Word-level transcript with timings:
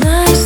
nice. 0.00 0.45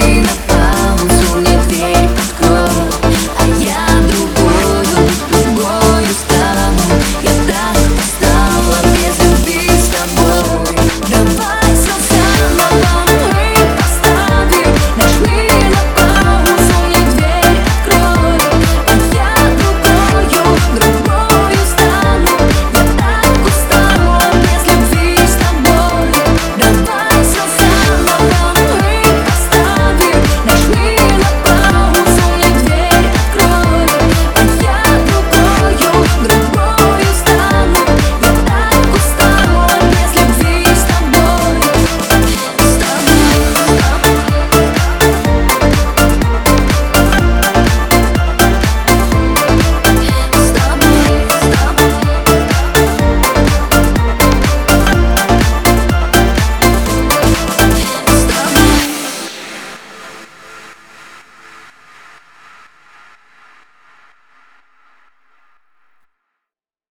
see 0.00 0.27